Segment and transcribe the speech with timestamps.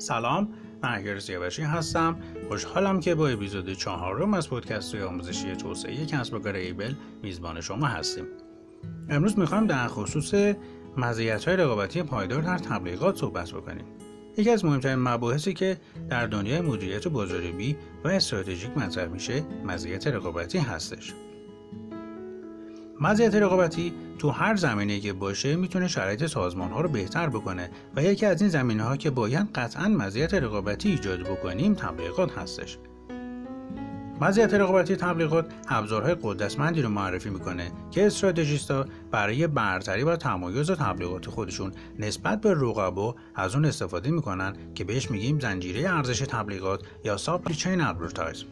[0.00, 0.48] سلام
[0.82, 2.16] من اگر سیاوشی هستم.
[2.48, 7.86] خوشحالم که با اپیزود چهارم از پادکست آموزشی توسعه کسب و کار ایبل میزبان شما
[7.86, 8.24] هستیم.
[9.08, 10.54] امروز می‌خوایم در خصوص
[10.96, 13.84] مزیت های رقابتی پایدار در تبلیغات صحبت بکنیم.
[14.36, 15.76] یکی از مهمترین مباحثی که
[16.08, 21.14] در دنیای مدیریت بازاریابی و استراتژیک مطرح میشه مزیت رقابتی هستش.
[23.00, 28.02] مزیت رقابتی تو هر زمینه که باشه می‌تونه شرایط سازمان ها رو بهتر بکنه و
[28.02, 32.78] یکی از این زمینه ها که باید قطعا مزیت رقابتی ایجاد بکنیم تبلیغات هستش.
[34.20, 41.26] مزیت رقابتی تبلیغات ابزارهای قدرتمندی رو معرفی می‌کنه که استراتژیستا برای برتری و تمایز تبلیغات
[41.26, 47.16] خودشون نسبت به رقبا از اون استفاده می‌کنن که بهش میگیم زنجیره ارزش تبلیغات یا
[47.16, 48.44] supply chain advertise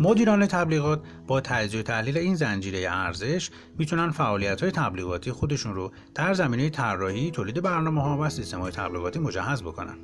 [0.00, 5.92] مدیران تبلیغات با تجزیه و تحلیل این زنجیره ارزش می‌تونن فعالیت های تبلیغاتی خودشون رو
[6.14, 9.96] در زمینه طراحی، تولید برنامه ها و سیستم های تبلیغاتی مجهز بکنن.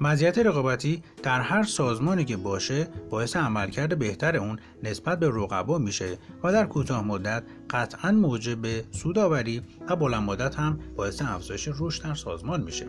[0.00, 6.18] مزیت رقابتی در هر سازمانی که باشه باعث عملکرد بهتر اون نسبت به رقبا میشه
[6.44, 12.14] و در کوتاه مدت قطعا موجب سودآوری و بلند مدت هم باعث افزایش رشد در
[12.14, 12.86] سازمان میشه.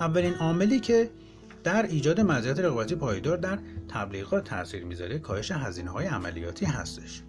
[0.00, 1.10] اولین عاملی که
[1.64, 7.22] در ایجاد مزیت رقابتی پایدار در تبلیغات تاثیر می‌ذاره کاهش هزینه های عملیاتی هستش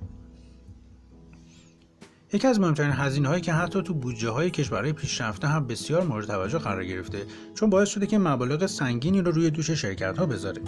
[2.34, 6.28] یکی از مهمترین هزینه هایی که حتی تو بودجه های کشورهای پیشرفته هم بسیار مورد
[6.28, 7.26] توجه قرار گرفته
[7.56, 10.62] چون باعث شده که مبالغ سنگینی رو روی دوش شرکت ها بذاره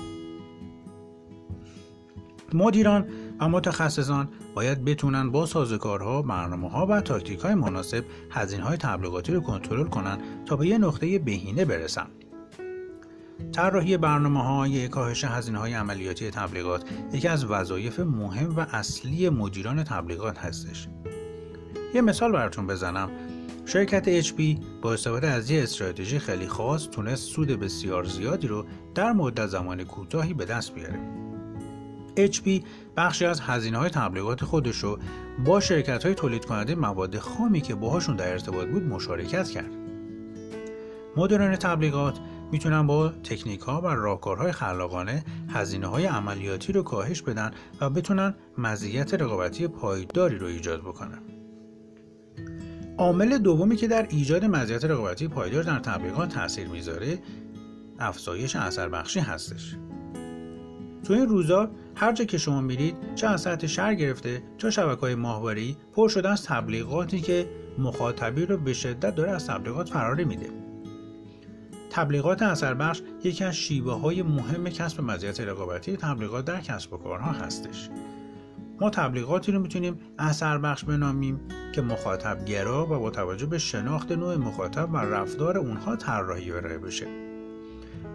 [2.53, 3.07] مدیران
[3.39, 9.33] و متخصصان باید بتونن با سازوکارها، برنامه ها و تاکتیک های مناسب هزینه های تبلیغاتی
[9.33, 12.07] رو کنترل کنن تا به یه نقطه بهینه برسن.
[13.56, 19.84] طراحی برنامه های کاهش هزینه های عملیاتی تبلیغات یکی از وظایف مهم و اصلی مدیران
[19.84, 20.88] تبلیغات هستش.
[21.94, 23.09] یه مثال براتون بزنم
[23.66, 24.42] شرکت HP
[24.81, 28.66] با استفاده از یه استراتژی خیلی خاص تونست سود بسیار زیادی رو
[28.96, 31.00] در مدت زمان کوتاهی به دست بیاره.
[32.18, 32.63] HP
[32.97, 35.00] بخشی از هزینه های تبلیغات خودش رو
[35.46, 39.72] با شرکت های تولید کننده مواد خامی که باهاشون در ارتباط بود مشارکت کرد.
[41.18, 42.19] مدیران تبلیغات
[42.55, 47.51] می‌تونن با تکنیک ها و راهکارهای خلاقانه هزینه های عملیاتی رو کاهش بدن
[47.81, 51.19] و بتونن مزیت رقابتی پایداری رو ایجاد بکنن.
[52.97, 57.19] عامل دومی که در ایجاد مزیت رقابتی پایدار در تبلیغات تاثیر می‌ذاره
[57.99, 59.75] افزایش اثر بخشی هستش.
[61.03, 65.01] تو این روزا هر جا که شما میرید چه از سطح شهر گرفته چه شبکه
[65.01, 70.25] های ماهواری پر شده از تبلیغاتی که مخاطبی رو به شدت داره از تبلیغات فراری
[70.25, 70.65] میده
[71.95, 76.97] تبلیغات اثر بخش یکی از شیوه های مهم کسب مزیت رقابتی تبلیغات در کسب و
[76.97, 77.89] کارها هستش.
[78.81, 81.39] ما تبلیغاتی رو می‌تونیم اثر بخش بنامیم
[81.75, 86.78] که مخاطب گرا و با توجه به شناخت نوع مخاطب و رفتار اونها طراحی ارائه
[86.78, 87.07] بشه.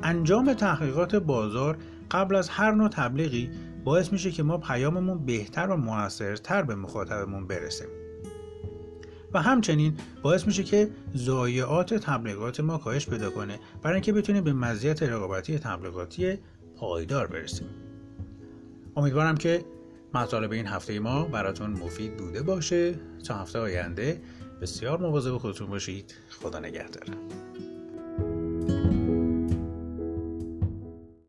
[0.03, 1.79] انجام تحقیقات بازار
[2.11, 3.51] قبل از هر نوع تبلیغی
[3.85, 8.00] باعث میشه که ما پیاممون بهتر و موثرتر به مخاطبمون برسه.
[9.35, 14.53] و همچنین باعث میشه که ضایعات تبلیغات ما کاهش پیدا کنه برای اینکه بتونیم به
[14.53, 16.39] مزیت رقابتی تبلیغاتی
[16.77, 17.67] پایدار برسیم.
[18.97, 19.65] امیدوارم که
[20.15, 22.95] مطالب این هفته ما براتون مفید بوده باشه.
[23.27, 24.21] تا هفته آینده
[24.63, 26.15] بسیار مواظب خودتون باشید.
[26.31, 27.05] خدا نگهدار.